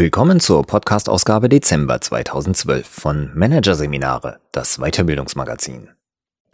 Willkommen 0.00 0.40
zur 0.40 0.66
Podcast-Ausgabe 0.66 1.50
Dezember 1.50 2.00
2012 2.00 2.86
von 2.86 3.30
Managerseminare, 3.34 4.40
das 4.50 4.78
Weiterbildungsmagazin. 4.78 5.90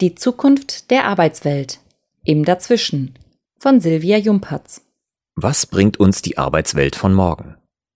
Die 0.01 0.15
Zukunft 0.15 0.91
der 0.91 1.05
Arbeitswelt. 1.05 1.79
Im 2.25 2.43
Dazwischen 2.43 3.17
von 3.57 3.79
Silvia 3.79 4.17
Jumpertz. 4.17 4.81
Was 5.35 5.65
bringt 5.65 5.97
uns 5.97 6.21
die 6.21 6.37
Arbeitswelt 6.37 6.97
von 6.97 7.13
morgen? 7.13 7.55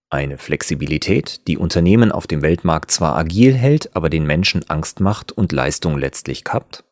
Eine 0.10 0.38
Flexibilität, 0.38 1.46
die 1.50 1.58
Unternehmen 1.58 2.14
auf 2.14 2.28
dem 2.28 2.42
Weltmarkt 2.44 2.90
zwar 2.90 3.18
agil 3.18 3.54
hält, 3.54 3.94
aber 3.94 4.10
den 4.10 4.26
Menschen 4.26 4.64
Angst 4.70 5.02
macht 5.02 5.34
und 5.34 5.52
Leistung 5.52 5.98
letztlich 5.98 6.46
kappt? 6.46 6.86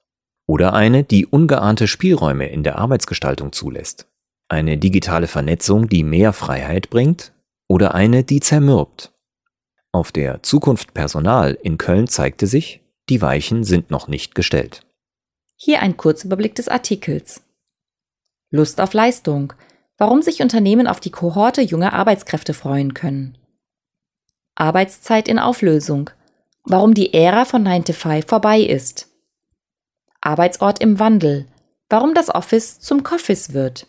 Oder 0.47 0.73
eine, 0.73 1.05
die 1.05 1.25
ungeahnte 1.25 1.88
Spielräume 1.88 2.49
in 2.49 2.63
der 2.63 2.77
Arbeitsgestaltung 2.77 3.53
zulässt? 3.53 4.09
Eine 4.49 4.77
digitale 4.77 5.27
Vernetzung, 5.27 5.88
die 5.88 6.03
mehr 6.03 6.33
Freiheit 6.33 6.89
bringt? 6.89 7.31
Oder 7.69 7.95
eine, 7.95 8.25
die 8.25 8.41
zermürbt? 8.41 9.13
Auf 9.93 10.11
der 10.11 10.43
Zukunft 10.43 10.93
Personal 10.93 11.57
in 11.63 11.77
Köln 11.77 12.09
zeigte 12.09 12.47
sich, 12.47 12.81
die 13.07 13.21
Weichen 13.21 13.63
sind 13.63 13.89
noch 13.89 14.09
nicht 14.09 14.35
gestellt. 14.35 14.85
Hier 15.55 15.81
ein 15.81 15.95
Kurzüberblick 15.95 16.55
des 16.55 16.67
Artikels. 16.67 17.41
Lust 18.51 18.81
auf 18.81 18.93
Leistung– 18.93 19.53
warum 19.99 20.21
sich 20.21 20.41
Unternehmen 20.41 20.87
auf 20.87 20.99
die 20.99 21.11
Kohorte 21.11 21.61
junger 21.61 21.93
Arbeitskräfte 21.93 22.55
freuen 22.55 22.95
können. 22.95 23.37
Arbeitszeit 24.55 25.27
in 25.27 25.38
Auflösung, 25.38 26.09
warum 26.63 26.93
die 26.93 27.13
Ära 27.13 27.45
von 27.45 27.61
9 27.61 27.85
to 27.85 27.93
5 27.93 28.25
vorbei 28.25 28.61
ist. 28.61 29.09
Arbeitsort 30.21 30.81
im 30.81 30.99
Wandel, 30.99 31.45
warum 31.89 32.13
das 32.13 32.33
Office 32.33 32.79
zum 32.79 33.03
Coffis 33.03 33.53
wird. 33.53 33.88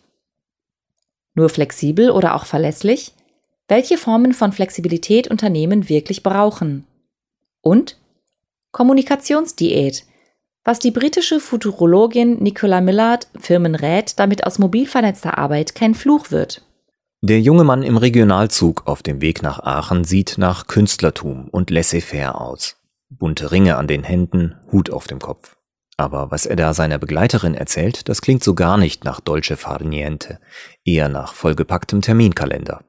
Nur 1.33 1.49
flexibel 1.49 2.11
oder 2.11 2.35
auch 2.35 2.45
verlässlich? 2.45 3.13
Welche 3.71 3.97
Formen 3.97 4.33
von 4.33 4.51
Flexibilität 4.51 5.29
Unternehmen 5.29 5.87
wirklich 5.87 6.23
brauchen? 6.23 6.85
Und 7.61 7.97
Kommunikationsdiät, 8.73 10.03
was 10.65 10.79
die 10.79 10.91
britische 10.91 11.39
Futurologin 11.39 12.43
Nicola 12.43 12.81
Millard 12.81 13.29
Firmen 13.39 13.75
rät, 13.75 14.19
damit 14.19 14.45
aus 14.45 14.59
mobil 14.59 14.87
vernetzter 14.87 15.37
Arbeit 15.37 15.73
kein 15.73 15.95
Fluch 15.95 16.31
wird. 16.31 16.65
Der 17.21 17.39
junge 17.39 17.63
Mann 17.63 17.83
im 17.83 17.95
Regionalzug 17.95 18.87
auf 18.87 19.03
dem 19.03 19.21
Weg 19.21 19.41
nach 19.41 19.59
Aachen 19.59 20.03
sieht 20.03 20.37
nach 20.37 20.67
Künstlertum 20.67 21.47
und 21.47 21.69
laissez-faire 21.69 22.41
aus. 22.41 22.75
Bunte 23.09 23.53
Ringe 23.53 23.77
an 23.77 23.87
den 23.87 24.03
Händen, 24.03 24.57
Hut 24.73 24.89
auf 24.89 25.07
dem 25.07 25.19
Kopf. 25.19 25.55
Aber 25.95 26.29
was 26.29 26.45
er 26.45 26.57
da 26.57 26.73
seiner 26.73 26.97
Begleiterin 26.97 27.55
erzählt, 27.55 28.09
das 28.09 28.21
klingt 28.21 28.43
so 28.43 28.53
gar 28.53 28.77
nicht 28.77 29.05
nach 29.05 29.21
Dolce 29.21 29.55
Far 29.55 29.81
Niente, 29.81 30.39
eher 30.83 31.07
nach 31.07 31.33
vollgepacktem 31.33 32.01
Terminkalender. 32.01 32.83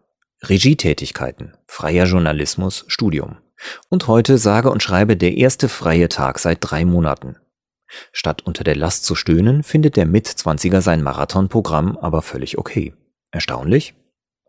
Regietätigkeiten, 0.49 1.53
freier 1.67 2.07
Journalismus, 2.07 2.85
Studium. 2.89 3.37
Und 3.89 4.09
heute 4.09 4.39
sage 4.39 4.71
und 4.71 4.83
schreibe 4.83 5.17
der 5.17 5.37
erste 5.37 5.69
freie 5.69 6.09
Tag 6.09 6.39
seit 6.41 6.59
drei 6.61 6.85
Monaten. 6.85 7.37
Statt 8.11 8.43
unter 8.43 8.65
der 8.65 8.75
Last 8.75 9.05
zu 9.05 9.15
stöhnen, 9.15 9.63
findet 9.63 9.97
der 9.97 10.07
Mitzwanziger 10.07 10.81
sein 10.81 11.03
Marathonprogramm 11.03 11.97
aber 11.97 12.23
völlig 12.23 12.59
okay. 12.59 12.95
Erstaunlich? 13.31 13.95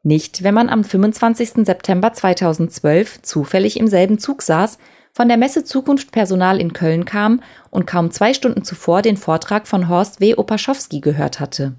Nicht, 0.02 0.44
wenn 0.44 0.54
man 0.54 0.70
am 0.70 0.84
25. 0.84 1.66
September 1.66 2.12
2012 2.12 3.22
zufällig 3.22 3.80
im 3.80 3.88
selben 3.88 4.20
Zug 4.20 4.42
saß, 4.42 4.78
von 5.14 5.28
der 5.28 5.38
Messe 5.38 5.64
Zukunft 5.64 6.12
Personal 6.12 6.60
in 6.60 6.74
Köln 6.74 7.06
kam 7.06 7.42
und 7.70 7.86
kaum 7.86 8.10
zwei 8.10 8.34
Stunden 8.34 8.64
zuvor 8.64 9.04
den 9.04 9.16
Vortrag 9.16 9.68
von 9.68 9.88
Horst 9.88 10.20
W. 10.20 10.36
Opaschowski 10.36 11.02
gehört 11.02 11.40
hatte. 11.40 11.76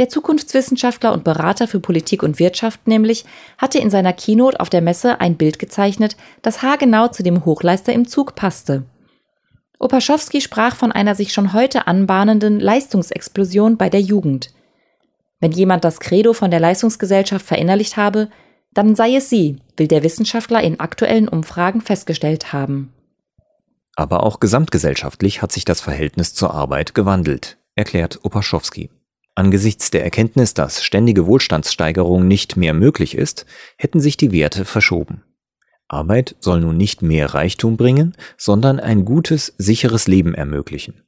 Der 0.00 0.08
Zukunftswissenschaftler 0.08 1.12
und 1.12 1.24
Berater 1.24 1.68
für 1.68 1.78
Politik 1.78 2.22
und 2.22 2.38
Wirtschaft 2.38 2.88
nämlich 2.88 3.26
hatte 3.58 3.78
in 3.78 3.90
seiner 3.90 4.14
Keynote 4.14 4.58
auf 4.58 4.70
der 4.70 4.80
Messe 4.80 5.20
ein 5.20 5.36
Bild 5.36 5.58
gezeichnet, 5.58 6.16
das 6.40 6.62
haargenau 6.62 7.08
zu 7.08 7.22
dem 7.22 7.44
Hochleister 7.44 7.92
im 7.92 8.08
Zug 8.08 8.34
passte. 8.34 8.84
Opaschowski 9.78 10.40
sprach 10.40 10.74
von 10.74 10.90
einer 10.90 11.14
sich 11.14 11.34
schon 11.34 11.52
heute 11.52 11.86
anbahnenden 11.86 12.60
Leistungsexplosion 12.60 13.76
bei 13.76 13.90
der 13.90 14.00
Jugend. 14.00 14.54
Wenn 15.38 15.52
jemand 15.52 15.84
das 15.84 16.00
Credo 16.00 16.32
von 16.32 16.50
der 16.50 16.60
Leistungsgesellschaft 16.60 17.44
verinnerlicht 17.44 17.98
habe, 17.98 18.30
dann 18.72 18.94
sei 18.94 19.16
es 19.16 19.28
sie, 19.28 19.58
will 19.76 19.86
der 19.86 20.02
Wissenschaftler 20.02 20.62
in 20.62 20.80
aktuellen 20.80 21.28
Umfragen 21.28 21.82
festgestellt 21.82 22.54
haben. 22.54 22.94
Aber 23.96 24.22
auch 24.22 24.40
gesamtgesellschaftlich 24.40 25.42
hat 25.42 25.52
sich 25.52 25.66
das 25.66 25.82
Verhältnis 25.82 26.32
zur 26.32 26.54
Arbeit 26.54 26.94
gewandelt, 26.94 27.58
erklärt 27.74 28.20
Opaschowski. 28.22 28.88
Angesichts 29.40 29.90
der 29.90 30.04
Erkenntnis, 30.04 30.52
dass 30.52 30.84
ständige 30.84 31.26
Wohlstandssteigerung 31.26 32.28
nicht 32.28 32.58
mehr 32.58 32.74
möglich 32.74 33.16
ist, 33.16 33.46
hätten 33.78 33.98
sich 33.98 34.18
die 34.18 34.32
Werte 34.32 34.66
verschoben. 34.66 35.22
Arbeit 35.88 36.36
soll 36.40 36.60
nun 36.60 36.76
nicht 36.76 37.00
mehr 37.00 37.32
Reichtum 37.32 37.78
bringen, 37.78 38.14
sondern 38.36 38.78
ein 38.78 39.06
gutes, 39.06 39.54
sicheres 39.56 40.06
Leben 40.08 40.34
ermöglichen. 40.34 41.04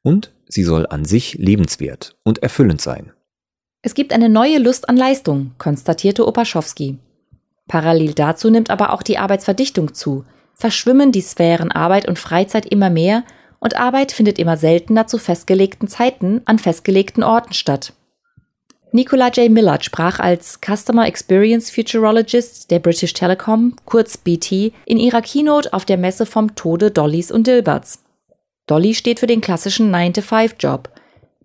Und 0.00 0.32
sie 0.48 0.64
soll 0.64 0.86
an 0.86 1.04
sich 1.04 1.34
lebenswert 1.34 2.16
und 2.24 2.42
erfüllend 2.42 2.80
sein. 2.80 3.12
Es 3.82 3.92
gibt 3.92 4.14
eine 4.14 4.30
neue 4.30 4.56
Lust 4.58 4.88
an 4.88 4.96
Leistung, 4.96 5.50
konstatierte 5.58 6.26
Opaschowski. 6.26 6.96
Parallel 7.68 8.14
dazu 8.14 8.48
nimmt 8.48 8.70
aber 8.70 8.94
auch 8.94 9.02
die 9.02 9.18
Arbeitsverdichtung 9.18 9.92
zu, 9.92 10.24
verschwimmen 10.54 11.12
die 11.12 11.20
Sphären 11.20 11.72
Arbeit 11.72 12.08
und 12.08 12.18
Freizeit 12.18 12.64
immer 12.64 12.88
mehr 12.88 13.22
und 13.58 13.76
Arbeit 13.76 14.12
findet 14.12 14.38
immer 14.38 14.56
seltener 14.56 15.06
zu 15.06 15.18
festgelegten 15.18 15.88
Zeiten 15.88 16.42
an 16.44 16.58
festgelegten 16.58 17.22
Orten 17.22 17.52
statt. 17.52 17.92
Nicola 18.92 19.28
J. 19.28 19.50
Millard 19.50 19.84
sprach 19.84 20.20
als 20.20 20.60
Customer 20.64 21.06
Experience 21.06 21.70
Futurologist 21.70 22.70
der 22.70 22.78
British 22.78 23.12
Telecom, 23.12 23.76
kurz 23.84 24.16
BT, 24.16 24.72
in 24.86 24.98
ihrer 24.98 25.22
Keynote 25.22 25.72
auf 25.72 25.84
der 25.84 25.98
Messe 25.98 26.24
vom 26.24 26.54
Tode 26.54 26.90
Dollys 26.90 27.30
und 27.30 27.46
Dilberts. 27.46 28.02
Dolly 28.66 28.94
steht 28.94 29.20
für 29.20 29.26
den 29.26 29.40
klassischen 29.40 29.94
9-to-5-Job. 29.94 30.90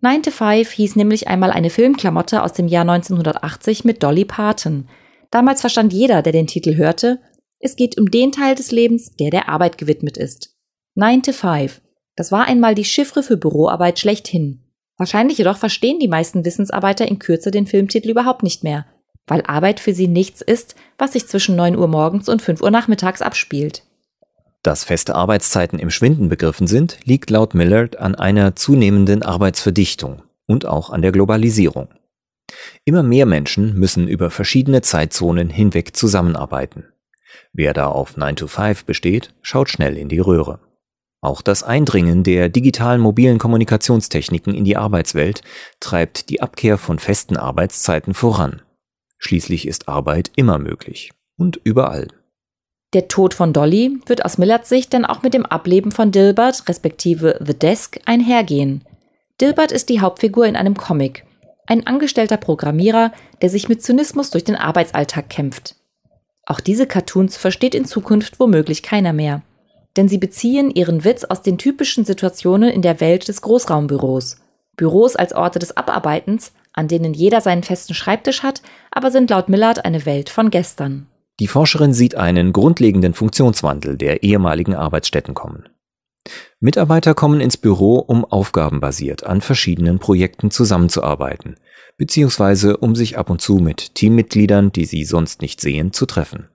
9-to-5 0.01 0.69
hieß 0.69 0.95
nämlich 0.95 1.27
einmal 1.27 1.51
eine 1.51 1.69
Filmklamotte 1.69 2.41
aus 2.41 2.53
dem 2.53 2.67
Jahr 2.67 2.89
1980 2.89 3.85
mit 3.85 4.01
Dolly 4.01 4.25
Parton. 4.25 4.87
Damals 5.29 5.61
verstand 5.61 5.93
jeder, 5.93 6.21
der 6.21 6.33
den 6.33 6.47
Titel 6.47 6.75
hörte, 6.75 7.19
es 7.59 7.75
geht 7.75 7.99
um 7.99 8.09
den 8.09 8.31
Teil 8.31 8.55
des 8.55 8.71
Lebens, 8.71 9.15
der 9.15 9.29
der 9.29 9.49
Arbeit 9.49 9.77
gewidmet 9.77 10.17
ist. 10.17 10.55
9-to-5. 10.97 11.81
Das 12.15 12.31
war 12.31 12.45
einmal 12.45 12.75
die 12.75 12.85
Chiffre 12.85 13.23
für 13.23 13.37
Büroarbeit 13.37 13.99
schlechthin. 13.99 14.61
Wahrscheinlich 14.97 15.37
jedoch 15.37 15.57
verstehen 15.57 15.99
die 15.99 16.07
meisten 16.07 16.45
Wissensarbeiter 16.45 17.07
in 17.07 17.19
Kürze 17.19 17.51
den 17.51 17.65
Filmtitel 17.65 18.09
überhaupt 18.09 18.43
nicht 18.43 18.63
mehr, 18.63 18.85
weil 19.27 19.41
Arbeit 19.41 19.79
für 19.79 19.93
sie 19.93 20.07
nichts 20.07 20.41
ist, 20.41 20.75
was 20.97 21.13
sich 21.13 21.27
zwischen 21.27 21.55
9 21.55 21.75
Uhr 21.75 21.87
morgens 21.87 22.29
und 22.29 22.41
5 22.41 22.61
Uhr 22.61 22.71
nachmittags 22.71 23.21
abspielt. 23.21 23.83
Dass 24.63 24.83
feste 24.83 25.15
Arbeitszeiten 25.15 25.79
im 25.79 25.89
Schwinden 25.89 26.29
begriffen 26.29 26.67
sind, 26.67 26.99
liegt 27.03 27.31
laut 27.31 27.55
Millard 27.55 27.97
an 27.97 28.13
einer 28.13 28.55
zunehmenden 28.55 29.23
Arbeitsverdichtung 29.23 30.21
und 30.45 30.67
auch 30.67 30.91
an 30.91 31.01
der 31.01 31.11
Globalisierung. 31.11 31.87
Immer 32.85 33.01
mehr 33.01 33.25
Menschen 33.25 33.73
müssen 33.79 34.07
über 34.07 34.29
verschiedene 34.29 34.81
Zeitzonen 34.81 35.49
hinweg 35.49 35.95
zusammenarbeiten. 35.95 36.85
Wer 37.53 37.73
da 37.73 37.87
auf 37.87 38.17
9 38.17 38.35
to 38.35 38.47
5 38.47 38.85
besteht, 38.85 39.33
schaut 39.41 39.69
schnell 39.69 39.97
in 39.97 40.09
die 40.09 40.19
Röhre. 40.19 40.59
Auch 41.23 41.43
das 41.43 41.61
Eindringen 41.61 42.23
der 42.23 42.49
digitalen 42.49 42.99
mobilen 42.99 43.37
Kommunikationstechniken 43.37 44.55
in 44.55 44.65
die 44.65 44.75
Arbeitswelt 44.75 45.41
treibt 45.79 46.29
die 46.29 46.41
Abkehr 46.41 46.79
von 46.79 46.97
festen 46.97 47.37
Arbeitszeiten 47.37 48.15
voran. 48.15 48.63
Schließlich 49.19 49.67
ist 49.67 49.87
Arbeit 49.87 50.31
immer 50.35 50.57
möglich 50.57 51.11
und 51.37 51.61
überall. 51.63 52.07
Der 52.93 53.07
Tod 53.07 53.35
von 53.35 53.53
Dolly 53.53 53.99
wird 54.07 54.25
aus 54.25 54.39
Millards 54.39 54.67
Sicht 54.67 54.95
dann 54.95 55.05
auch 55.05 55.21
mit 55.21 55.35
dem 55.35 55.45
Ableben 55.45 55.91
von 55.91 56.11
Dilbert 56.11 56.67
respektive 56.67 57.39
The 57.39 57.53
Desk 57.53 57.99
einhergehen. 58.05 58.83
Dilbert 59.39 59.71
ist 59.71 59.89
die 59.89 60.01
Hauptfigur 60.01 60.47
in 60.47 60.55
einem 60.55 60.75
Comic, 60.75 61.23
ein 61.67 61.85
angestellter 61.85 62.37
Programmierer, 62.37 63.13
der 63.43 63.49
sich 63.51 63.69
mit 63.69 63.83
Zynismus 63.83 64.31
durch 64.31 64.43
den 64.43 64.55
Arbeitsalltag 64.55 65.29
kämpft. 65.29 65.75
Auch 66.47 66.59
diese 66.59 66.87
Cartoons 66.87 67.37
versteht 67.37 67.75
in 67.75 67.85
Zukunft 67.85 68.39
womöglich 68.39 68.81
keiner 68.81 69.13
mehr 69.13 69.43
denn 69.97 70.07
sie 70.07 70.17
beziehen 70.17 70.71
ihren 70.71 71.03
Witz 71.03 71.23
aus 71.23 71.41
den 71.41 71.57
typischen 71.57 72.05
Situationen 72.05 72.69
in 72.69 72.81
der 72.81 72.99
Welt 73.01 73.27
des 73.27 73.41
Großraumbüros. 73.41 74.37
Büros 74.77 75.15
als 75.15 75.33
Orte 75.33 75.59
des 75.59 75.75
Abarbeitens, 75.75 76.53
an 76.73 76.87
denen 76.87 77.13
jeder 77.13 77.41
seinen 77.41 77.63
festen 77.63 77.93
Schreibtisch 77.93 78.43
hat, 78.43 78.61
aber 78.91 79.11
sind 79.11 79.29
laut 79.29 79.49
Millard 79.49 79.85
eine 79.85 80.05
Welt 80.05 80.29
von 80.29 80.49
gestern. 80.49 81.07
Die 81.39 81.47
Forscherin 81.47 81.93
sieht 81.93 82.15
einen 82.15 82.53
grundlegenden 82.53 83.13
Funktionswandel 83.13 83.97
der 83.97 84.23
ehemaligen 84.23 84.75
Arbeitsstätten 84.75 85.33
kommen. 85.33 85.67
Mitarbeiter 86.59 87.15
kommen 87.15 87.41
ins 87.41 87.57
Büro, 87.57 87.97
um 87.97 88.23
aufgabenbasiert 88.23 89.25
an 89.25 89.41
verschiedenen 89.41 89.97
Projekten 89.97 90.51
zusammenzuarbeiten, 90.51 91.55
beziehungsweise 91.97 92.77
um 92.77 92.95
sich 92.95 93.17
ab 93.17 93.31
und 93.31 93.41
zu 93.41 93.55
mit 93.55 93.95
Teammitgliedern, 93.95 94.71
die 94.71 94.85
sie 94.85 95.03
sonst 95.03 95.41
nicht 95.41 95.59
sehen, 95.59 95.93
zu 95.93 96.05
treffen. 96.05 96.50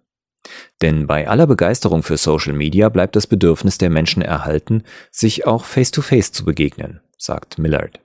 Denn 0.82 1.06
bei 1.06 1.28
aller 1.28 1.46
Begeisterung 1.46 2.02
für 2.02 2.16
Social 2.16 2.52
Media 2.52 2.88
bleibt 2.88 3.16
das 3.16 3.26
Bedürfnis 3.26 3.78
der 3.78 3.90
Menschen 3.90 4.22
erhalten, 4.22 4.84
sich 5.10 5.46
auch 5.46 5.64
face-to-face 5.64 6.28
-face 6.28 6.32
zu 6.32 6.44
begegnen, 6.44 7.00
sagt 7.18 7.58
Millard. 7.58 8.00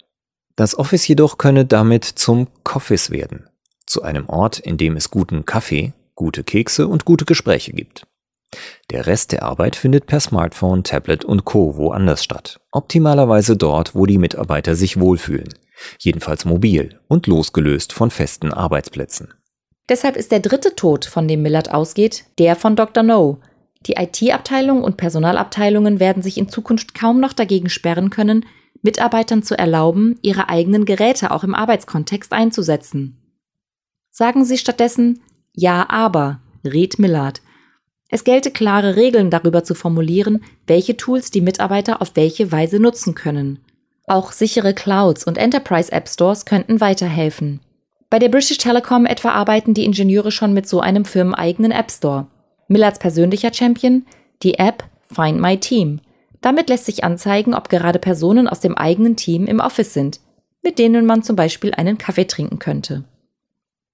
Das 0.56 0.78
Office 0.78 1.08
jedoch 1.08 1.38
könne 1.38 1.66
damit 1.66 2.06
zum 2.06 2.48
Coffis 2.64 3.10
werden, 3.10 3.50
zu 3.86 4.04
einem 4.04 4.30
Ort, 4.30 4.60
in 4.60 4.78
dem 4.78 4.96
es 4.96 5.10
guten 5.10 5.46
Kaffee, 5.46 5.94
gute 6.16 6.44
Kekse 6.44 6.88
und 6.88 7.06
gute 7.06 7.26
Gespräche 7.26 7.72
gibt. 7.72 8.06
Der 8.90 9.08
Rest 9.08 9.32
der 9.32 9.44
Arbeit 9.44 9.76
findet 9.76 10.08
per 10.08 10.20
Smartphone, 10.20 10.84
Tablet 10.84 11.24
und 11.24 11.46
Co. 11.46 11.78
woanders 11.78 12.24
statt. 12.24 12.60
Optimalerweise 12.72 13.56
dort, 13.56 13.96
wo 13.96 14.06
die 14.06 14.18
Mitarbeiter 14.18 14.76
sich 14.76 15.00
wohlfühlen. 15.00 15.50
Jedenfalls 15.98 16.46
mobil 16.46 17.00
und 17.08 17.28
losgelöst 17.28 17.94
von 17.94 18.12
festen 18.12 18.54
Arbeitsplätzen. 18.54 19.34
Deshalb 19.92 20.16
ist 20.16 20.32
der 20.32 20.40
dritte 20.40 20.74
Tod, 20.74 21.04
von 21.04 21.28
dem 21.28 21.42
Millard 21.42 21.74
ausgeht, 21.74 22.24
der 22.40 22.56
von 22.56 22.78
Dr. 22.78 23.04
No. 23.04 23.40
Die 23.86 23.96
IT-Abteilung 23.98 24.86
und 24.86 24.96
Personalabteilungen 24.96 26.00
werden 26.00 26.24
sich 26.24 26.38
in 26.38 26.48
Zukunft 26.48 26.96
kaum 26.96 27.20
noch 27.20 27.34
dagegen 27.34 27.68
sperren 27.68 28.10
können, 28.10 28.46
Mitarbeitern 28.82 29.44
zu 29.44 29.58
erlauben, 29.58 30.18
ihre 30.22 30.48
eigenen 30.48 30.86
Geräte 30.86 31.32
auch 31.32 31.44
im 31.44 31.54
Arbeitskontext 31.54 32.32
einzusetzen. 32.32 33.18
Sagen 34.12 34.46
Sie 34.46 34.58
stattdessen 34.58 35.24
Ja, 35.54 35.90
aber, 35.90 36.40
rät 36.64 36.98
Millard. 36.98 37.42
Es 38.08 38.24
gelte 38.24 38.50
klare 38.50 38.96
Regeln 38.96 39.30
darüber 39.30 39.66
zu 39.66 39.76
formulieren, 39.76 40.42
welche 40.68 40.96
Tools 40.96 41.32
die 41.32 41.42
Mitarbeiter 41.42 42.02
auf 42.02 42.16
welche 42.16 42.54
Weise 42.54 42.80
nutzen 42.80 43.14
können. 43.14 43.60
Auch 44.08 44.32
sichere 44.32 44.74
Clouds 44.74 45.26
und 45.26 45.38
Enterprise 45.38 45.92
App 45.92 46.08
Stores 46.08 46.46
könnten 46.46 46.80
weiterhelfen. 46.80 47.60
Bei 48.12 48.19
der 48.19 48.28
British 48.28 48.58
Telecom 48.58 49.06
etwa 49.06 49.30
arbeiten 49.30 49.74
die 49.74 49.86
Ingenieure 49.86 50.31
schon 50.31 50.54
mit 50.54 50.68
so 50.68 50.81
einem 50.81 51.06
firmeneigenen 51.06 51.72
App 51.72 51.90
Store. 51.90 52.28
Millards 52.68 53.00
persönlicher 53.00 53.54
Champion? 53.54 54.06
Die 54.44 54.60
App 54.60 54.84
Find 55.04 55.40
My 55.40 55.58
Team. 55.58 56.02
Damit 56.42 56.68
lässt 56.68 56.88
sich 56.88 57.06
anzeigen, 57.06 57.54
ob 57.54 57.69
gerade 57.69 58.00
Personen 58.00 58.50
aus 58.50 58.60
dem 58.60 58.78
eigenen 58.78 59.16
Team 59.16 59.46
im 59.46 59.62
Office 59.62 59.94
sind, 59.94 60.19
mit 60.62 60.78
denen 60.78 61.06
man 61.06 61.24
zum 61.24 61.38
Beispiel 61.38 61.74
einen 61.74 61.98
Kaffee 61.98 62.25
trinken 62.25 62.60
könnte. 62.60 63.06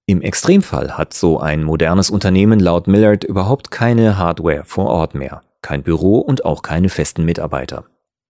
Im 0.06 0.20
Extremfall 0.20 0.98
hat 0.98 1.14
so 1.14 1.38
ein 1.38 1.62
modernes 1.62 2.10
Unternehmen 2.10 2.58
laut 2.58 2.88
Millard 2.88 3.22
überhaupt 3.22 3.70
keine 3.70 4.18
Hardware 4.18 4.64
vor 4.64 4.86
Ort 4.86 5.14
mehr, 5.14 5.42
kein 5.62 5.84
Büro 5.84 6.18
und 6.18 6.44
auch 6.44 6.62
keine 6.62 6.88
festen 6.88 7.24
Mitarbeiter. 7.24 7.84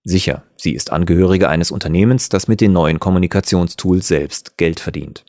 Sicher, 0.04 0.42
sie 0.58 0.74
ist 0.74 0.92
Angehörige 0.92 1.48
eines 1.48 1.70
Unternehmens, 1.70 2.28
das 2.28 2.46
mit 2.46 2.60
den 2.60 2.74
neuen 2.74 3.00
Kommunikationstools 3.00 4.06
selbst 4.06 4.58
Geld 4.58 4.80
verdient. 4.80 5.24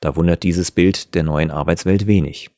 Da 0.00 0.16
wundert 0.16 0.42
dieses 0.42 0.70
Bild 0.70 1.14
der 1.14 1.22
neuen 1.22 1.50
Arbeitswelt 1.50 2.06
wenig. 2.06 2.50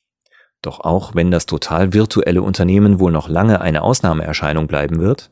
Doch 0.62 0.80
auch 0.80 1.14
wenn 1.14 1.30
das 1.30 1.46
total 1.46 1.92
virtuelle 1.92 2.42
Unternehmen 2.42 2.98
wohl 2.98 3.12
noch 3.12 3.28
lange 3.28 3.60
eine 3.60 3.82
Ausnahmeerscheinung 3.82 4.66
bleiben 4.66 4.98
wird, 4.98 5.30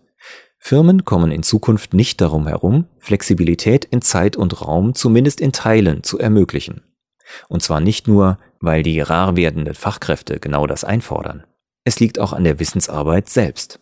Firmen 0.58 1.04
kommen 1.04 1.32
in 1.32 1.42
Zukunft 1.42 1.92
nicht 1.92 2.20
darum 2.20 2.46
herum, 2.46 2.86
Flexibilität 2.98 3.84
in 3.84 4.00
Zeit 4.00 4.36
und 4.36 4.60
Raum 4.60 4.94
zumindest 4.94 5.40
in 5.40 5.50
Teilen 5.50 6.04
zu 6.04 6.18
ermöglichen. 6.18 6.82
Und 7.48 7.62
zwar 7.62 7.80
nicht 7.80 8.06
nur, 8.06 8.38
weil 8.60 8.82
die 8.82 9.00
rar 9.00 9.36
werdenden 9.36 9.74
Fachkräfte 9.74 10.38
genau 10.38 10.66
das 10.66 10.84
einfordern. 10.84 11.44
Es 11.84 11.98
liegt 11.98 12.20
auch 12.20 12.32
an 12.32 12.44
der 12.44 12.60
Wissensarbeit 12.60 13.28
selbst. 13.28 13.80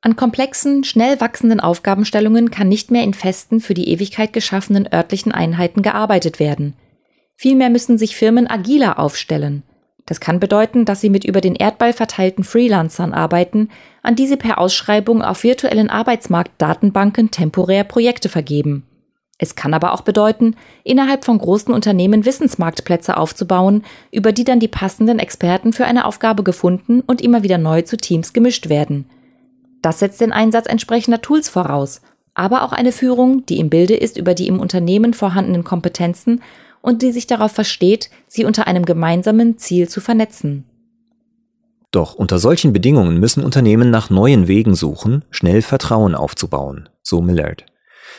An 0.00 0.16
komplexen, 0.16 0.84
schnell 0.84 1.20
wachsenden 1.20 1.60
Aufgabenstellungen 1.60 2.50
kann 2.50 2.68
nicht 2.68 2.90
mehr 2.90 3.02
in 3.02 3.12
festen, 3.12 3.60
für 3.60 3.74
die 3.74 3.88
Ewigkeit 3.88 4.32
geschaffenen 4.32 4.90
örtlichen 4.90 5.32
Einheiten 5.32 5.82
gearbeitet 5.82 6.38
werden– 6.38 6.74
Vielmehr 7.40 7.70
müssen 7.70 7.98
sich 7.98 8.16
Firmen 8.16 8.48
agiler 8.48 8.98
aufstellen. 8.98 9.62
Das 10.06 10.18
kann 10.18 10.40
bedeuten, 10.40 10.84
dass 10.84 11.00
sie 11.00 11.08
mit 11.08 11.24
über 11.24 11.40
den 11.40 11.54
Erdball 11.54 11.92
verteilten 11.92 12.42
Freelancern 12.42 13.14
arbeiten, 13.14 13.68
an 14.02 14.16
die 14.16 14.26
sie 14.26 14.36
per 14.36 14.58
Ausschreibung 14.58 15.22
auf 15.22 15.44
virtuellen 15.44 15.88
Arbeitsmarktdatenbanken 15.88 17.30
temporär 17.30 17.84
Projekte 17.84 18.28
vergeben. 18.28 18.82
Es 19.38 19.54
kann 19.54 19.72
aber 19.72 19.92
auch 19.92 20.00
bedeuten, 20.00 20.56
innerhalb 20.82 21.24
von 21.24 21.38
großen 21.38 21.72
Unternehmen 21.72 22.24
Wissensmarktplätze 22.24 23.16
aufzubauen, 23.16 23.84
über 24.10 24.32
die 24.32 24.42
dann 24.42 24.58
die 24.58 24.66
passenden 24.66 25.20
Experten 25.20 25.72
für 25.72 25.84
eine 25.84 26.06
Aufgabe 26.06 26.42
gefunden 26.42 27.02
und 27.02 27.20
immer 27.20 27.44
wieder 27.44 27.58
neu 27.58 27.82
zu 27.82 27.96
Teams 27.96 28.32
gemischt 28.32 28.68
werden. 28.68 29.08
Das 29.80 30.00
setzt 30.00 30.20
den 30.20 30.32
Einsatz 30.32 30.66
entsprechender 30.66 31.22
Tools 31.22 31.48
voraus, 31.48 32.02
aber 32.34 32.64
auch 32.64 32.72
eine 32.72 32.90
Führung, 32.90 33.46
die 33.46 33.60
im 33.60 33.70
Bilde 33.70 33.94
ist 33.94 34.16
über 34.16 34.34
die 34.34 34.48
im 34.48 34.58
Unternehmen 34.58 35.14
vorhandenen 35.14 35.62
Kompetenzen 35.62 36.42
und 36.82 37.02
die 37.02 37.12
sich 37.12 37.26
darauf 37.26 37.52
versteht, 37.52 38.10
sie 38.26 38.44
unter 38.44 38.66
einem 38.66 38.84
gemeinsamen 38.84 39.58
Ziel 39.58 39.88
zu 39.88 40.00
vernetzen. 40.00 40.64
Doch 41.90 42.14
unter 42.14 42.38
solchen 42.38 42.72
Bedingungen 42.72 43.18
müssen 43.18 43.42
Unternehmen 43.42 43.90
nach 43.90 44.10
neuen 44.10 44.46
Wegen 44.46 44.74
suchen, 44.74 45.24
schnell 45.30 45.62
Vertrauen 45.62 46.14
aufzubauen, 46.14 46.88
so 47.02 47.22
Millard. 47.22 47.64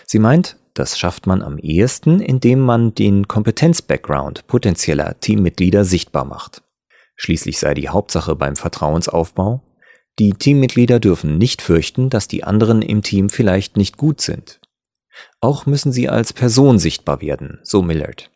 Sie 0.06 0.19
meint, 0.19 0.57
das 0.73 0.97
schafft 0.97 1.27
man 1.27 1.41
am 1.44 1.57
ehesten, 1.57 2.19
indem 2.19 2.59
man 2.59 2.95
den 2.95 3.27
Kompetenz-Background 3.27 4.47
potenzieller 4.47 5.19
Teammitglieder 5.19 5.85
sichtbar 5.85 6.25
macht. 6.25 6.63
Schließlich 7.15 7.59
sei 7.59 7.73
die 7.73 7.89
Hauptsache 7.89 8.35
beim 8.35 8.56
Vertrauensaufbau, 8.56 9.61
die 10.19 10.31
Teammitglieder 10.31 11.00
dürfen 11.00 11.38
nicht 11.38 11.61
fürchten, 11.61 12.09
dass 12.09 12.27
die 12.27 12.44
anderen 12.44 12.81
im 12.81 13.03
Team 13.03 13.29
vielleicht 13.29 13.77
nicht 13.77 13.97
gut 13.97 14.19
sind. 14.21 14.59
Auch 15.41 15.65
müssen 15.65 15.91
sie 15.91 16.09
als 16.09 16.33
Person 16.33 16.79
sichtbar 16.79 17.21
werden, 17.21 17.59
so 17.63 17.81
Millard. 17.81 18.31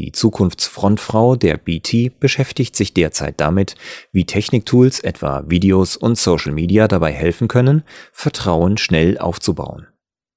Die 0.00 0.12
Zukunftsfrontfrau 0.12 1.36
der 1.36 1.58
BT 1.58 2.18
beschäftigt 2.18 2.74
sich 2.74 2.94
derzeit 2.94 3.38
damit, 3.38 3.74
wie 4.12 4.24
Techniktools, 4.24 5.00
etwa 5.00 5.44
Videos 5.46 5.94
und 5.94 6.16
Social 6.16 6.52
Media 6.52 6.88
dabei 6.88 7.12
helfen 7.12 7.48
können, 7.48 7.82
Vertrauen 8.10 8.78
schnell 8.78 9.18
aufzubauen. 9.18 9.88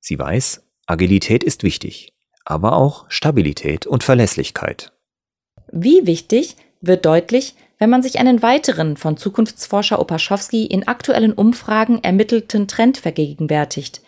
Sie 0.02 0.20
weiß, 0.20 0.64
Agilität 0.86 1.46
ist 1.46 1.64
wichtig, 1.64 2.12
aber 2.44 2.76
auch 2.76 3.06
Stabilität 3.08 3.88
und 3.88 4.04
Verlässlichkeit. 4.04 4.92
Wie 5.72 6.06
wichtig 6.06 6.58
wird 6.82 7.06
deutlich, 7.06 7.56
wenn 7.80 7.90
man 7.90 8.04
sich 8.04 8.20
einen 8.20 8.42
weiteren 8.42 8.98
von 8.98 9.16
Zukunftsforscher 9.16 9.98
Opaschowski 9.98 10.66
in 10.66 10.90
aktuellen 10.90 11.32
Umfragen 11.32 12.04
ermittelten 12.04 12.68
Trend 12.68 12.98
vergegenwärtigt. 12.98 14.02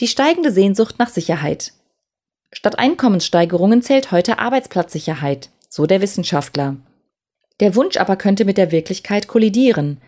Die 0.00 0.08
steigende 0.08 0.50
Sehnsucht 0.50 0.98
nach 0.98 1.10
Sicherheit. 1.10 1.74
Statt 2.56 2.78
Einkommenssteigerungen 2.78 3.82
zählt 3.82 4.12
heute 4.12 4.38
Arbeitsplatzsicherheit, 4.38 5.50
so 5.68 5.84
der 5.84 6.00
Wissenschaftler. 6.00 6.76
Der 7.60 7.74
Wunsch 7.74 7.98
aber 7.98 8.16
könnte 8.16 8.46
mit 8.46 8.56
der 8.56 8.72
Wirklichkeit 8.72 9.28
kollidieren. 9.28 10.00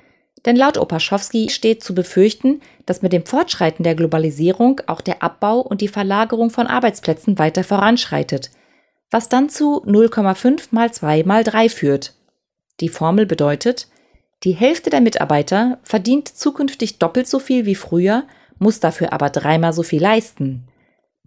Denn 0.46 0.56
laut 0.56 0.78
Opaschowski 0.78 1.50
steht 1.50 1.84
zu 1.84 1.94
befürchten, 1.94 2.62
dass 2.86 3.02
mit 3.02 3.12
dem 3.12 3.26
Fortschreiten 3.26 3.82
der 3.82 3.94
Globalisierung 3.94 4.80
auch 4.86 5.02
der 5.02 5.22
Abbau 5.22 5.60
und 5.60 5.82
die 5.82 5.88
Verlagerung 5.88 6.48
von 6.48 6.66
Arbeitsplätzen 6.66 7.38
weiter 7.38 7.64
voranschreitet, 7.64 8.50
was 9.10 9.28
dann 9.28 9.50
zu 9.50 9.84
0,5 9.84 10.68
mal 10.70 10.90
2 10.90 11.24
mal 11.24 11.44
3 11.44 11.68
führt. 11.68 12.14
Die 12.80 12.88
Formel 12.88 13.26
bedeutet, 13.26 13.88
die 14.44 14.52
Hälfte 14.52 14.88
der 14.88 15.02
Mitarbeiter 15.02 15.80
verdient 15.82 16.28
zukünftig 16.28 16.98
doppelt 16.98 17.28
so 17.28 17.40
viel 17.40 17.66
wie 17.66 17.74
früher, 17.74 18.24
muss 18.58 18.80
dafür 18.80 19.12
aber 19.12 19.28
dreimal 19.28 19.74
so 19.74 19.82
viel 19.82 20.00
leisten. 20.00 20.66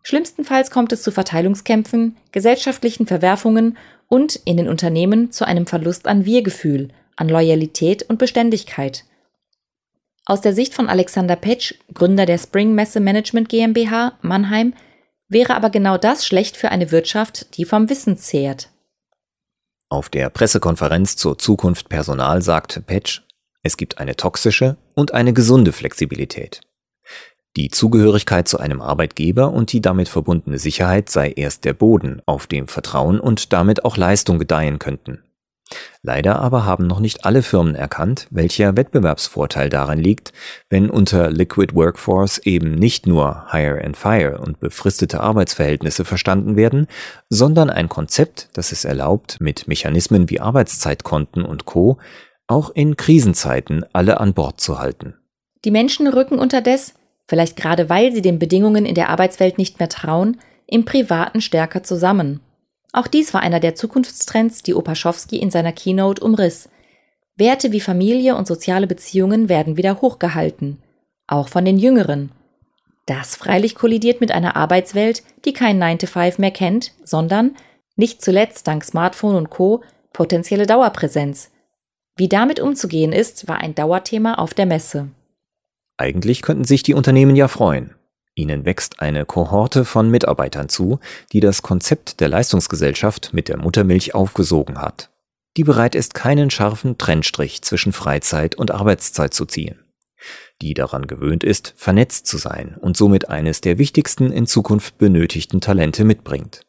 Schlimmstenfalls 0.03 0.71
kommt 0.71 0.91
es 0.91 1.03
zu 1.03 1.11
Verteilungskämpfen, 1.11 2.17
gesellschaftlichen 2.31 3.05
Verwerfungen 3.05 3.77
und 4.07 4.35
in 4.45 4.57
den 4.57 4.67
Unternehmen 4.67 5.31
zu 5.31 5.45
einem 5.45 5.67
Verlust 5.67 6.07
an 6.07 6.25
Wir-Gefühl, 6.25 6.89
an 7.15 7.29
Loyalität 7.29 8.03
und 8.03 8.17
Beständigkeit. 8.17 9.05
Aus 10.25 10.41
der 10.41 10.53
Sicht 10.53 10.73
von 10.73 10.89
Alexander 10.89 11.35
Petsch, 11.35 11.75
Gründer 11.93 12.25
der 12.25 12.37
Spring 12.37 12.73
Messe 12.73 12.99
Management 12.99 13.49
GmbH 13.49 14.17
Mannheim, 14.21 14.73
wäre 15.27 15.55
aber 15.55 15.69
genau 15.69 15.97
das 15.97 16.25
schlecht 16.25 16.57
für 16.57 16.69
eine 16.69 16.91
Wirtschaft, 16.91 17.57
die 17.57 17.65
vom 17.65 17.89
Wissen 17.89 18.17
zehrt. 18.17 18.69
Auf 19.89 20.09
der 20.09 20.29
Pressekonferenz 20.29 21.15
zur 21.15 21.37
Zukunft 21.37 21.89
Personal 21.89 22.41
sagte 22.41 22.81
Petsch, 22.81 23.21
es 23.63 23.77
gibt 23.77 23.99
eine 23.99 24.15
toxische 24.15 24.77
und 24.95 25.13
eine 25.13 25.33
gesunde 25.33 25.71
Flexibilität. 25.71 26.61
Die 27.57 27.69
Zugehörigkeit 27.69 28.47
zu 28.47 28.59
einem 28.59 28.81
Arbeitgeber 28.81 29.51
und 29.51 29.73
die 29.73 29.81
damit 29.81 30.07
verbundene 30.07 30.57
Sicherheit 30.57 31.09
sei 31.09 31.31
erst 31.31 31.65
der 31.65 31.73
Boden, 31.73 32.21
auf 32.25 32.47
dem 32.47 32.69
Vertrauen 32.69 33.19
und 33.19 33.51
damit 33.51 33.83
auch 33.83 33.97
Leistung 33.97 34.39
gedeihen 34.39 34.79
könnten. 34.79 35.23
Leider 36.01 36.39
aber 36.39 36.65
haben 36.65 36.87
noch 36.87 36.99
nicht 36.99 37.25
alle 37.25 37.43
Firmen 37.43 37.75
erkannt, 37.75 38.27
welcher 38.29 38.75
Wettbewerbsvorteil 38.75 39.69
darin 39.69 39.99
liegt, 39.99 40.33
wenn 40.69 40.89
unter 40.89 41.29
Liquid 41.29 41.75
Workforce 41.75 42.39
eben 42.39 42.75
nicht 42.75 43.05
nur 43.05 43.47
Hire 43.51 43.83
and 43.83 43.97
Fire 43.97 44.39
und 44.39 44.59
befristete 44.59 45.19
Arbeitsverhältnisse 45.19 46.05
verstanden 46.05 46.55
werden, 46.55 46.87
sondern 47.29 47.69
ein 47.69 47.89
Konzept, 47.89 48.49
das 48.53 48.71
es 48.71 48.85
erlaubt, 48.85 49.37
mit 49.39 49.67
Mechanismen 49.67 50.29
wie 50.29 50.39
Arbeitszeitkonten 50.39 51.43
und 51.43 51.65
Co. 51.65 51.97
auch 52.47 52.69
in 52.69 52.97
Krisenzeiten 52.97 53.85
alle 53.93 54.19
an 54.19 54.33
Bord 54.33 54.59
zu 54.59 54.79
halten. 54.79 55.15
Die 55.63 55.71
Menschen 55.71 56.07
rücken 56.07 56.39
unterdessen 56.39 56.95
vielleicht 57.31 57.55
gerade 57.55 57.87
weil 57.87 58.11
sie 58.11 58.21
den 58.21 58.39
Bedingungen 58.39 58.85
in 58.85 58.93
der 58.93 59.07
Arbeitswelt 59.07 59.57
nicht 59.57 59.79
mehr 59.79 59.87
trauen, 59.87 60.41
im 60.67 60.83
Privaten 60.83 61.39
stärker 61.39 61.81
zusammen. 61.81 62.41
Auch 62.91 63.07
dies 63.07 63.33
war 63.33 63.39
einer 63.39 63.61
der 63.61 63.73
Zukunftstrends, 63.73 64.63
die 64.63 64.75
Opaschowski 64.75 65.37
in 65.37 65.49
seiner 65.49 65.71
Keynote 65.71 66.21
umriss. 66.21 66.67
Werte 67.37 67.71
wie 67.71 67.79
Familie 67.79 68.35
und 68.35 68.49
soziale 68.49 68.85
Beziehungen 68.85 69.47
werden 69.47 69.77
wieder 69.77 70.01
hochgehalten, 70.01 70.83
auch 71.25 71.47
von 71.47 71.63
den 71.63 71.79
Jüngeren. 71.79 72.33
Das 73.05 73.37
freilich 73.37 73.75
kollidiert 73.75 74.19
mit 74.19 74.33
einer 74.33 74.57
Arbeitswelt, 74.57 75.23
die 75.45 75.53
kein 75.53 75.79
9 75.79 75.99
to 75.99 76.07
5 76.07 76.37
mehr 76.37 76.51
kennt, 76.51 76.91
sondern, 77.05 77.55
nicht 77.95 78.21
zuletzt 78.21 78.67
dank 78.67 78.83
Smartphone 78.83 79.37
und 79.37 79.49
Co., 79.49 79.83
potenzielle 80.11 80.65
Dauerpräsenz. 80.65 81.49
Wie 82.17 82.27
damit 82.27 82.59
umzugehen 82.59 83.13
ist, 83.13 83.47
war 83.47 83.59
ein 83.59 83.73
Dauerthema 83.73 84.33
auf 84.33 84.53
der 84.53 84.65
Messe. 84.65 85.11
Eigentlich 86.01 86.41
könnten 86.41 86.63
sich 86.63 86.81
die 86.81 86.95
Unternehmen 86.95 87.35
ja 87.35 87.47
freuen. 87.47 87.93
Ihnen 88.33 88.65
wächst 88.65 89.01
eine 89.01 89.23
Kohorte 89.23 89.85
von 89.85 90.09
Mitarbeitern 90.09 90.67
zu, 90.67 90.99
die 91.31 91.41
das 91.41 91.61
Konzept 91.61 92.21
der 92.21 92.27
Leistungsgesellschaft 92.27 93.35
mit 93.35 93.47
der 93.47 93.57
Muttermilch 93.57 94.15
aufgesogen 94.15 94.81
hat, 94.81 95.11
die 95.57 95.63
bereit 95.63 95.93
ist, 95.93 96.15
keinen 96.15 96.49
scharfen 96.49 96.97
Trennstrich 96.97 97.61
zwischen 97.61 97.93
Freizeit 97.93 98.55
und 98.55 98.71
Arbeitszeit 98.71 99.35
zu 99.35 99.45
ziehen, 99.45 99.77
die 100.63 100.73
daran 100.73 101.05
gewöhnt 101.05 101.43
ist, 101.43 101.75
vernetzt 101.77 102.25
zu 102.25 102.39
sein 102.39 102.77
und 102.81 102.97
somit 102.97 103.29
eines 103.29 103.61
der 103.61 103.77
wichtigsten 103.77 104.31
in 104.31 104.47
Zukunft 104.47 104.97
benötigten 104.97 105.61
Talente 105.61 106.03
mitbringt, 106.03 106.65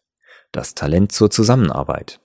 das 0.51 0.75
Talent 0.75 1.11
zur 1.11 1.31
Zusammenarbeit. 1.31 2.21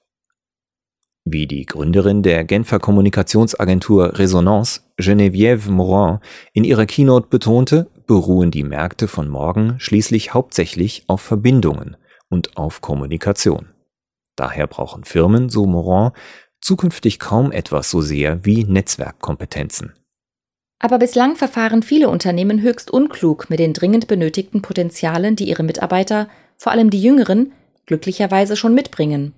Wie 1.30 1.46
die 1.46 1.66
Gründerin 1.66 2.24
der 2.24 2.46
Genfer 2.46 2.80
Kommunikationsagentur 2.80 4.18
Resonance, 4.18 4.80
Geneviève 4.98 5.70
Morin, 5.70 6.20
in 6.54 6.64
ihrer 6.64 6.86
Keynote 6.86 7.28
betonte, 7.30 7.88
beruhen 8.06 8.50
die 8.50 8.64
Märkte 8.64 9.10
von 9.10 9.28
morgen 9.28 9.76
schließlich 9.78 10.34
hauptsächlich 10.34 11.04
auf 11.08 11.20
Verbindungen 11.20 11.98
und 12.30 12.56
auf 12.56 12.80
Kommunikation. 12.80 13.74
Daher 14.38 14.68
brauchen 14.68 15.04
Firmen, 15.04 15.50
so 15.50 15.66
Morin, 15.66 16.12
zukünftig 16.62 17.20
kaum 17.20 17.52
etwas 17.52 17.92
so 17.92 18.00
sehr 18.00 18.46
wie 18.46 18.64
Netzwerkkompetenzen. 18.64 19.92
Aber 20.80 20.98
bislang 20.98 21.36
verfahren 21.36 21.84
viele 21.84 22.08
Unternehmen 22.08 22.62
höchst 22.62 22.90
unklug 22.90 23.50
mit 23.50 23.60
den 23.60 23.74
dringend 23.74 24.08
benötigten 24.08 24.62
Potenzialen, 24.62 25.36
die 25.36 25.50
ihre 25.50 25.64
Mitarbeiter, 25.64 26.30
vor 26.56 26.72
allem 26.72 26.90
die 26.90 27.02
Jüngeren, 27.02 27.52
glücklicherweise 27.86 28.56
schon 28.56 28.74
mitbringen. 28.74 29.34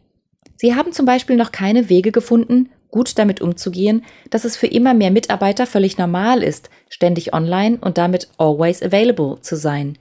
Sie 0.56 0.76
haben 0.76 0.92
zum 0.92 1.06
Beispiel 1.06 1.36
noch 1.36 1.52
keine 1.52 1.90
Wege 1.90 2.12
gefunden, 2.12 2.70
gut 2.92 3.18
damit 3.18 3.42
umzugehen, 3.42 4.04
dass 4.30 4.46
es 4.46 4.58
für 4.58 4.68
immer 4.68 4.94
mehr 4.94 5.12
Mitarbeiter 5.12 5.66
völlig 5.66 5.98
normal 5.98 6.44
ist, 6.44 6.70
ständig 6.90 7.34
online 7.34 7.78
und 7.80 7.98
damit 7.98 8.30
always 8.38 8.82
available 8.84 9.40
zu 9.42 9.56
sein. 9.56 9.98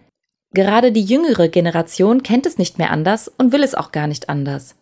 Gerade 0.53 0.93
die 0.93 1.05
jüngere 1.05 1.49
Generation 1.49 2.23
kennt 2.23 2.47
es 2.47 2.59
nicht 2.59 2.79
mehr 2.79 2.91
anders 2.91 3.29
und 3.29 3.53
will 3.53 3.63
es 3.63 3.75
auch 3.75 3.93
gar 3.93 4.07
nicht 4.07 4.29
anders. 4.29 4.75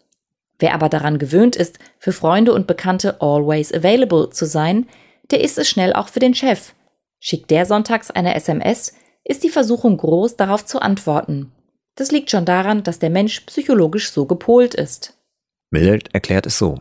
Wer 0.59 0.75
aber 0.75 0.89
daran 0.89 1.19
gewöhnt 1.19 1.57
ist, 1.57 1.79
für 1.99 2.13
Freunde 2.13 2.55
und 2.55 2.67
Bekannte 2.67 3.21
always 3.21 3.75
available 3.75 4.31
zu 4.31 4.47
sein, 4.47 4.87
der 5.31 5.43
ist 5.43 5.59
es 5.59 5.69
schnell 5.69 5.93
auch 5.93 6.09
für 6.09 6.21
den 6.21 6.35
Chef. 6.35 6.73
Schickt 7.19 7.51
der 7.51 7.67
sonntags 7.67 8.11
eine 8.11 8.35
SMS, 8.35 8.95
ist 9.25 9.43
die 9.43 9.51
Versuchung 9.51 9.97
groß, 9.97 10.37
darauf 10.37 10.65
zu 10.65 10.81
antworten. 10.81 11.53
Das 11.97 12.13
liegt 12.13 12.31
schon 12.31 12.45
daran, 12.45 12.85
dass 12.85 12.99
der 12.99 13.11
Mensch 13.11 13.41
psychologisch 13.41 14.11
so 14.13 14.27
gepolt 14.27 14.75
ist. 14.75 15.16
Millard 15.77 16.09
erklärt 16.15 16.47
es 16.47 16.57
so. 16.57 16.81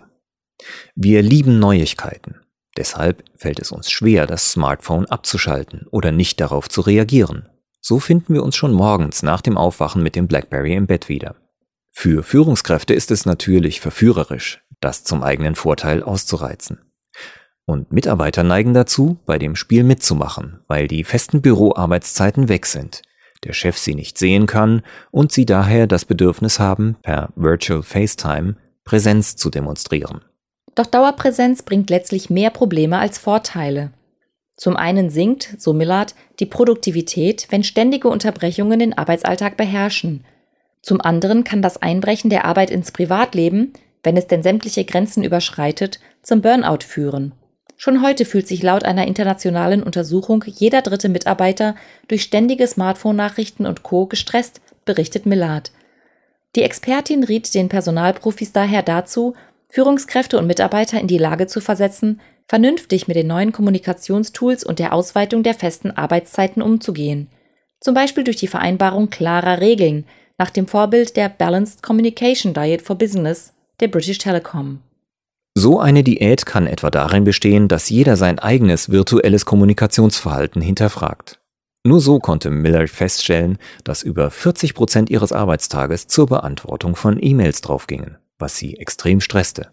Wir 0.95 1.21
lieben 1.21 1.59
Neuigkeiten. 1.59 2.35
Deshalb 2.77 3.25
fällt 3.35 3.59
es 3.59 3.73
uns 3.73 3.91
schwer, 3.91 4.25
das 4.25 4.53
Smartphone 4.53 5.05
abzuschalten 5.07 5.85
oder 5.91 6.13
nicht 6.13 6.39
darauf 6.39 6.69
zu 6.69 6.79
reagieren. 6.79 7.49
So 7.81 7.99
finden 7.99 8.33
wir 8.33 8.41
uns 8.41 8.55
schon 8.55 8.71
morgens 8.71 9.21
nach 9.21 9.41
dem 9.41 9.57
Aufwachen 9.57 10.01
mit 10.01 10.15
dem 10.15 10.27
BlackBerry 10.27 10.75
im 10.75 10.87
Bett 10.87 11.09
wieder. 11.09 11.35
Für 11.91 12.23
Führungskräfte 12.23 12.93
ist 12.93 13.11
es 13.11 13.25
natürlich 13.25 13.81
verführerisch, 13.81 14.63
das 14.79 15.03
zum 15.03 15.23
eigenen 15.23 15.55
Vorteil 15.55 16.01
auszureizen. 16.01 16.79
Und 17.65 17.91
Mitarbeiter 17.91 18.43
neigen 18.43 18.73
dazu, 18.73 19.19
bei 19.25 19.37
dem 19.37 19.57
Spiel 19.57 19.83
mitzumachen, 19.83 20.61
weil 20.67 20.87
die 20.87 21.03
festen 21.03 21.41
Büroarbeitszeiten 21.41 22.47
weg 22.47 22.65
sind, 22.65 23.01
der 23.43 23.51
Chef 23.51 23.77
sie 23.77 23.93
nicht 23.93 24.17
sehen 24.17 24.45
kann 24.45 24.83
und 25.11 25.33
sie 25.33 25.45
daher 25.45 25.85
das 25.85 26.05
Bedürfnis 26.05 26.61
haben, 26.61 26.95
per 27.01 27.33
Virtual 27.35 27.83
FaceTime 27.83 28.55
Präsenz 28.85 29.35
zu 29.35 29.49
demonstrieren. 29.49 30.21
Doch 30.75 30.85
Dauerpräsenz 30.85 31.63
bringt 31.63 31.89
letztlich 31.89 32.29
mehr 32.29 32.51
Probleme 32.51 32.99
als 32.99 33.17
Vorteile. 33.17 33.91
Zum 34.57 34.77
einen 34.77 35.09
sinkt, 35.09 35.55
so 35.57 35.73
Millard, 35.73 36.15
die 36.39 36.45
Produktivität, 36.45 37.47
wenn 37.49 37.63
ständige 37.63 38.07
Unterbrechungen 38.07 38.79
den 38.79 38.97
Arbeitsalltag 38.97 39.57
beherrschen. 39.57 40.23
Zum 40.81 41.01
anderen 41.01 41.43
kann 41.43 41.61
das 41.61 41.81
Einbrechen 41.81 42.29
der 42.29 42.45
Arbeit 42.45 42.69
ins 42.69 42.91
Privatleben, 42.91 43.73
wenn 44.03 44.17
es 44.17 44.27
denn 44.27 44.43
sämtliche 44.43 44.85
Grenzen 44.85 45.23
überschreitet, 45.23 45.99
zum 46.21 46.41
Burnout 46.41 46.83
führen. 46.85 47.33
Schon 47.77 48.01
heute 48.01 48.23
fühlt 48.23 48.47
sich 48.47 48.61
laut 48.61 48.85
einer 48.85 49.07
internationalen 49.07 49.83
Untersuchung 49.83 50.43
jeder 50.45 50.81
dritte 50.81 51.09
Mitarbeiter 51.09 51.75
durch 52.07 52.21
ständige 52.21 52.67
Smartphone-Nachrichten 52.67 53.65
und 53.65 53.83
Co. 53.83 54.05
gestresst, 54.05 54.61
berichtet 54.85 55.25
Millard. 55.25 55.71
Die 56.55 56.63
Expertin 56.63 57.23
riet 57.23 57.53
den 57.53 57.69
Personalprofis 57.69 58.53
daher 58.53 58.81
dazu, 58.81 59.35
Führungskräfte 59.69 60.37
und 60.37 60.47
Mitarbeiter 60.47 60.99
in 60.99 61.07
die 61.07 61.17
Lage 61.17 61.47
zu 61.47 61.59
versetzen, 61.59 62.21
vernünftig 62.47 63.07
mit 63.07 63.17
den 63.17 63.27
neuen 63.27 63.51
Kommunikationstools 63.51 64.63
und 64.63 64.79
der 64.79 64.93
Ausweitung 64.93 65.43
der 65.43 65.53
festen 65.53 65.91
Arbeitszeiten 65.91 66.61
umzugehen. 66.61 67.27
Zum 67.81 67.93
Beispiel 67.93 68.23
durch 68.23 68.37
die 68.37 68.47
Vereinbarung 68.47 69.09
klarer 69.09 69.59
Regeln 69.59 70.05
nach 70.37 70.49
dem 70.49 70.67
Vorbild 70.67 71.17
der 71.17 71.29
Balanced 71.29 71.83
Communication 71.83 72.53
Diet 72.53 72.81
for 72.81 72.97
Business 72.97 73.53
der 73.81 73.89
British 73.89 74.17
Telecom. 74.17 74.79
So 75.55 75.79
eine 75.79 76.03
Diät 76.03 76.45
kann 76.45 76.67
etwa 76.67 76.89
darin 76.89 77.23
bestehen, 77.23 77.67
dass 77.67 77.89
jeder 77.89 78.17
sein 78.17 78.39
eigenes 78.39 78.89
virtuelles 78.89 79.45
Kommunikationsverhalten 79.45 80.61
hinterfragt. 80.61 81.39
Nur 81.85 82.01
so 82.01 82.17
konnte 82.17 82.49
Miller 82.49 82.87
feststellen, 82.87 83.59
dass 83.83 84.01
über 84.01 84.31
40 84.31 84.73
Prozent 84.73 85.11
ihres 85.11 85.31
Arbeitstages 85.31 86.07
zur 86.07 86.25
Beantwortung 86.25 86.95
von 86.95 87.21
E-Mails 87.21 87.61
draufgingen, 87.61 88.17
was 88.39 88.57
sie 88.57 88.77
extrem 88.77 89.21
stresste. 89.21 89.69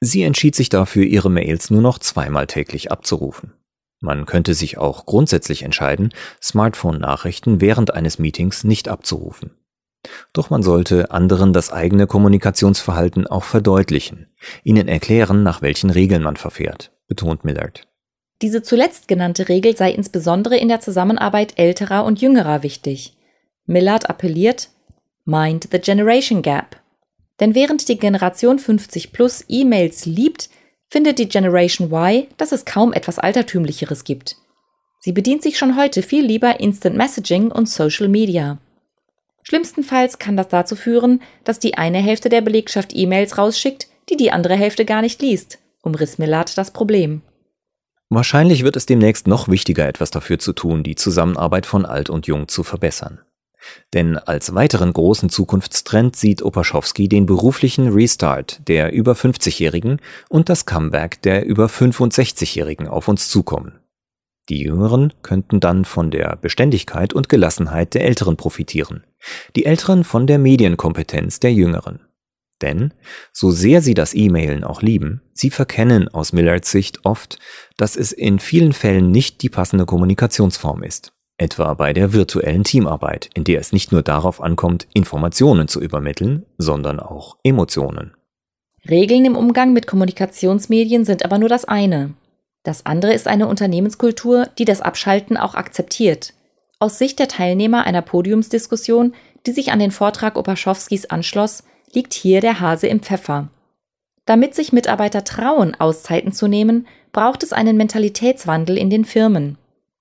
Sie 0.00 0.24
entschied 0.24 0.56
sich 0.56 0.70
dafür, 0.70 1.04
ihre 1.04 1.30
Mails 1.30 1.70
nur 1.70 1.82
noch 1.82 2.00
zweimal 2.00 2.48
täglich 2.48 2.90
abzurufen. 2.90 3.52
Man 4.00 4.26
könnte 4.26 4.54
sich 4.54 4.76
auch 4.76 5.06
grundsätzlich 5.06 5.62
entscheiden, 5.62 6.12
Smartphone-Nachrichten 6.42 7.60
während 7.60 7.94
eines 7.94 8.18
Meetings 8.18 8.64
nicht 8.64 8.88
abzurufen. 8.88 9.52
Doch 10.32 10.50
man 10.50 10.64
sollte 10.64 11.12
anderen 11.12 11.52
das 11.52 11.72
eigene 11.72 12.08
Kommunikationsverhalten 12.08 13.28
auch 13.28 13.44
verdeutlichen, 13.44 14.34
ihnen 14.64 14.88
erklären, 14.88 15.44
nach 15.44 15.62
welchen 15.62 15.90
Regeln 15.90 16.24
man 16.24 16.36
verfährt, 16.36 16.90
betont 17.06 17.44
Millard. 17.44 17.86
Diese 18.42 18.62
zuletzt 18.62 19.08
genannte 19.08 19.48
Regel 19.48 19.76
sei 19.76 19.92
insbesondere 19.92 20.56
in 20.56 20.68
der 20.68 20.80
Zusammenarbeit 20.80 21.54
älterer 21.56 22.04
und 22.04 22.20
jüngerer 22.20 22.62
wichtig. 22.62 23.16
Millard 23.64 24.10
appelliert, 24.10 24.68
Mind 25.24 25.68
the 25.72 25.78
Generation 25.78 26.42
Gap. 26.42 26.76
Denn 27.40 27.54
während 27.54 27.88
die 27.88 27.98
Generation 27.98 28.58
50 28.58 29.12
plus 29.12 29.44
E-Mails 29.48 30.06
liebt, 30.06 30.50
findet 30.88 31.18
die 31.18 31.28
Generation 31.28 31.90
Y, 31.90 32.26
dass 32.36 32.52
es 32.52 32.64
kaum 32.64 32.92
etwas 32.92 33.18
Altertümlicheres 33.18 34.04
gibt. 34.04 34.36
Sie 35.00 35.12
bedient 35.12 35.42
sich 35.42 35.58
schon 35.58 35.76
heute 35.76 36.02
viel 36.02 36.24
lieber 36.24 36.60
Instant 36.60 36.96
Messaging 36.96 37.50
und 37.50 37.68
Social 37.68 38.08
Media. 38.08 38.58
Schlimmstenfalls 39.42 40.18
kann 40.18 40.36
das 40.36 40.48
dazu 40.48 40.76
führen, 40.76 41.22
dass 41.44 41.58
die 41.58 41.76
eine 41.76 41.98
Hälfte 41.98 42.28
der 42.28 42.40
Belegschaft 42.40 42.90
E-Mails 42.94 43.38
rausschickt, 43.38 43.88
die 44.10 44.16
die 44.16 44.32
andere 44.32 44.54
Hälfte 44.54 44.84
gar 44.84 45.02
nicht 45.02 45.22
liest, 45.22 45.58
umriss 45.82 46.18
Millard 46.18 46.56
das 46.58 46.72
Problem. 46.72 47.22
Wahrscheinlich 48.08 48.62
wird 48.62 48.76
es 48.76 48.86
demnächst 48.86 49.26
noch 49.26 49.48
wichtiger, 49.48 49.88
etwas 49.88 50.10
dafür 50.10 50.38
zu 50.38 50.52
tun, 50.52 50.82
die 50.84 50.94
Zusammenarbeit 50.94 51.66
von 51.66 51.84
Alt 51.84 52.08
und 52.08 52.26
Jung 52.26 52.46
zu 52.46 52.62
verbessern. 52.62 53.20
Denn 53.94 54.16
als 54.16 54.54
weiteren 54.54 54.92
großen 54.92 55.28
Zukunftstrend 55.28 56.14
sieht 56.14 56.42
Opaschowski 56.42 57.08
den 57.08 57.26
beruflichen 57.26 57.92
Restart 57.92 58.60
der 58.68 58.92
über 58.92 59.14
50-Jährigen 59.14 60.00
und 60.28 60.48
das 60.48 60.66
Comeback 60.66 61.20
der 61.22 61.46
über 61.46 61.66
65-Jährigen 61.66 62.86
auf 62.86 63.08
uns 63.08 63.28
zukommen. 63.28 63.80
Die 64.48 64.60
Jüngeren 64.60 65.12
könnten 65.22 65.58
dann 65.58 65.84
von 65.84 66.12
der 66.12 66.36
Beständigkeit 66.36 67.12
und 67.12 67.28
Gelassenheit 67.28 67.94
der 67.94 68.04
Älteren 68.04 68.36
profitieren, 68.36 69.02
die 69.56 69.64
Älteren 69.64 70.04
von 70.04 70.28
der 70.28 70.38
Medienkompetenz 70.38 71.40
der 71.40 71.52
Jüngeren. 71.52 72.05
Denn, 72.62 72.94
so 73.32 73.50
sehr 73.50 73.82
sie 73.82 73.94
das 73.94 74.14
E-Mailen 74.14 74.64
auch 74.64 74.80
lieben, 74.80 75.22
sie 75.34 75.50
verkennen 75.50 76.08
aus 76.08 76.32
Millards 76.32 76.70
Sicht 76.70 77.04
oft, 77.04 77.38
dass 77.76 77.96
es 77.96 78.12
in 78.12 78.38
vielen 78.38 78.72
Fällen 78.72 79.10
nicht 79.10 79.42
die 79.42 79.50
passende 79.50 79.84
Kommunikationsform 79.84 80.82
ist. 80.82 81.12
Etwa 81.38 81.74
bei 81.74 81.92
der 81.92 82.14
virtuellen 82.14 82.64
Teamarbeit, 82.64 83.28
in 83.34 83.44
der 83.44 83.60
es 83.60 83.72
nicht 83.72 83.92
nur 83.92 84.02
darauf 84.02 84.40
ankommt, 84.40 84.88
Informationen 84.94 85.68
zu 85.68 85.82
übermitteln, 85.82 86.46
sondern 86.56 86.98
auch 86.98 87.36
Emotionen. 87.42 88.14
Regeln 88.88 89.24
im 89.26 89.36
Umgang 89.36 89.74
mit 89.74 89.86
Kommunikationsmedien 89.86 91.04
sind 91.04 91.24
aber 91.24 91.38
nur 91.38 91.50
das 91.50 91.66
eine. 91.66 92.14
Das 92.62 92.86
andere 92.86 93.12
ist 93.12 93.28
eine 93.28 93.48
Unternehmenskultur, 93.48 94.48
die 94.58 94.64
das 94.64 94.80
Abschalten 94.80 95.36
auch 95.36 95.54
akzeptiert. 95.54 96.32
Aus 96.78 96.98
Sicht 96.98 97.18
der 97.18 97.28
Teilnehmer 97.28 97.84
einer 97.84 98.02
Podiumsdiskussion, 98.02 99.14
die 99.46 99.52
sich 99.52 99.72
an 99.72 99.78
den 99.78 99.90
Vortrag 99.90 100.36
Opaschowskis 100.36 101.06
anschloss, 101.06 101.64
liegt 101.92 102.14
hier 102.14 102.40
der 102.40 102.60
Hase 102.60 102.86
im 102.86 103.00
Pfeffer. 103.00 103.48
Damit 104.24 104.54
sich 104.54 104.72
Mitarbeiter 104.72 105.24
trauen, 105.24 105.74
Auszeiten 105.74 106.32
zu 106.32 106.48
nehmen, 106.48 106.86
braucht 107.12 107.42
es 107.42 107.52
einen 107.52 107.76
Mentalitätswandel 107.76 108.76
in 108.76 108.90
den 108.90 109.04
Firmen. 109.04 109.56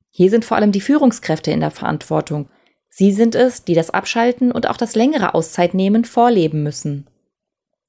Hier 0.10 0.30
sind 0.30 0.46
vor 0.46 0.58
allem 0.58 0.72
die 0.72 0.82
Führungskräfte 0.82 1.52
in 1.52 1.60
der 1.60 1.72
Verantwortung. 1.72 2.50
Sie 2.90 3.12
sind 3.12 3.36
es, 3.36 3.66
die 3.66 3.74
das 3.74 3.90
Abschalten 3.90 4.52
und 4.52 4.68
auch 4.68 4.78
das 4.78 4.96
längere 4.96 5.34
Auszeitnehmen 5.34 6.06
vorleben 6.06 6.64
müssen. 6.64 7.08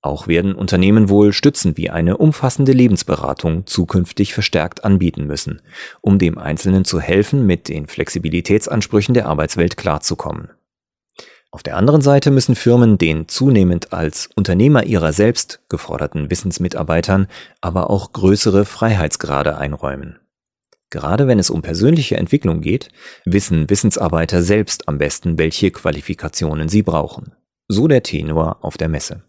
Auch 0.02 0.28
werden 0.28 0.54
Unternehmen 0.54 1.08
wohl 1.08 1.32
Stützen 1.32 1.76
wie 1.76 1.90
eine 1.90 2.18
umfassende 2.18 2.72
Lebensberatung 2.72 3.66
zukünftig 3.66 4.34
verstärkt 4.34 4.84
anbieten 4.84 5.26
müssen, 5.26 5.62
um 6.00 6.18
dem 6.18 6.38
Einzelnen 6.38 6.84
zu 6.84 7.00
helfen, 7.00 7.46
mit 7.46 7.68
den 7.68 7.86
Flexibilitätsansprüchen 7.86 9.14
der 9.14 9.26
Arbeitswelt 9.26 9.76
klarzukommen. 9.76 10.50
Auf 11.50 11.62
der 11.62 11.76
anderen 11.76 12.02
Seite 12.02 12.30
müssen 12.30 12.54
Firmen 12.54 12.98
den 12.98 13.28
zunehmend 13.28 13.92
als 13.92 14.28
Unternehmer 14.34 14.84
ihrer 14.84 15.12
selbst 15.12 15.60
geforderten 15.68 16.30
Wissensmitarbeitern 16.30 17.28
aber 17.60 17.88
auch 17.90 18.12
größere 18.12 18.64
Freiheitsgrade 18.64 19.56
einräumen. 19.56 20.18
Gerade 20.90 21.26
wenn 21.26 21.38
es 21.38 21.50
um 21.50 21.62
persönliche 21.62 22.16
Entwicklung 22.16 22.60
geht, 22.60 22.88
wissen 23.24 23.68
Wissensarbeiter 23.68 24.42
selbst 24.42 24.88
am 24.88 24.98
besten, 24.98 25.38
welche 25.38 25.70
Qualifikationen 25.70 26.68
sie 26.68 26.82
brauchen. 26.82 27.32
So 27.68 27.88
der 27.88 28.02
Tenor 28.02 28.58
auf 28.62 28.76
der 28.76 28.88
Messe. 28.88 29.22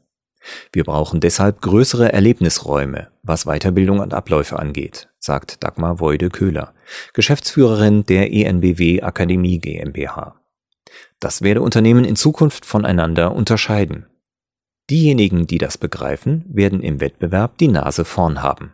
Wir 0.71 0.83
brauchen 0.83 1.19
deshalb 1.19 1.61
größere 1.61 2.13
Erlebnisräume, 2.13 3.07
was 3.23 3.45
Weiterbildung 3.45 3.99
und 3.99 4.13
Abläufe 4.13 4.59
angeht, 4.59 5.09
sagt 5.19 5.63
Dagmar 5.63 5.99
Woide-Köhler, 5.99 6.73
Geschäftsführerin 7.13 8.05
der 8.05 8.31
ENBW 8.31 9.01
Akademie 9.01 9.59
GmbH. 9.59 10.36
Das 11.19 11.41
werde 11.41 11.61
Unternehmen 11.61 12.05
in 12.05 12.15
Zukunft 12.15 12.65
voneinander 12.65 13.33
unterscheiden. 13.33 14.05
Diejenigen, 14.89 15.47
die 15.47 15.57
das 15.57 15.77
begreifen, 15.77 16.45
werden 16.47 16.81
im 16.81 17.01
Wettbewerb 17.01 17.57
die 17.57 17.67
Nase 17.67 18.05
vorn 18.05 18.41
haben. 18.41 18.73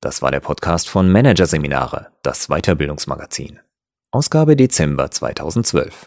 Das 0.00 0.22
war 0.22 0.30
der 0.30 0.40
Podcast 0.40 0.88
von 0.88 1.10
Managerseminare, 1.10 2.12
das 2.22 2.48
Weiterbildungsmagazin. 2.48 3.60
Ausgabe 4.10 4.56
Dezember 4.56 5.10
2012. 5.10 6.06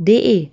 de 0.00 0.50